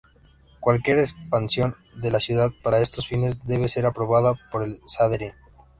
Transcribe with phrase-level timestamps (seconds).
[0.59, 5.33] Cualquier expansión de la ciudad para estos fines debe ser aprobada por el Sanedrín.